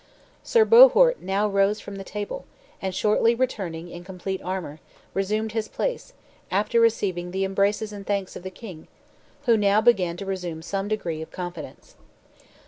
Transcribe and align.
Sir 0.41 0.65
Bohort 0.65 1.19
now 1.21 1.47
rose 1.47 1.79
from 1.79 1.95
table, 2.03 2.45
and 2.81 2.95
shortly 2.95 3.35
returning 3.35 3.87
in 3.91 4.03
complete 4.03 4.41
armor, 4.41 4.79
resumed 5.13 5.51
his 5.51 5.67
place, 5.67 6.13
after 6.49 6.79
receiving 6.81 7.29
the 7.29 7.45
embraces 7.45 7.93
and 7.93 8.03
thanks 8.03 8.35
of 8.35 8.41
the 8.41 8.49
king, 8.49 8.87
who 9.45 9.55
now 9.55 9.79
began 9.79 10.17
to 10.17 10.25
resume 10.25 10.63
some 10.63 10.87
degree 10.87 11.21
of 11.21 11.29
confidence. 11.29 11.95